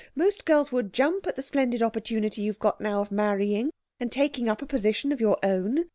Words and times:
Most 0.15 0.45
girls 0.45 0.71
would 0.71 0.93
jump 0.93 1.27
at 1.27 1.35
the 1.35 1.43
splendid 1.43 1.83
opportunity 1.83 2.41
you've 2.41 2.57
got 2.57 2.81
now 2.81 3.01
of 3.01 3.11
marrying, 3.11 3.69
and 3.99 4.11
taking 4.11 4.49
up 4.49 4.63
a 4.63 4.65
position 4.65 5.11
of 5.11 5.21
your 5.21 5.37
own. 5.43 5.89